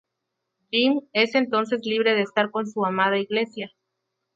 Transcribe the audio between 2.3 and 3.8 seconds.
con su amada inglesa.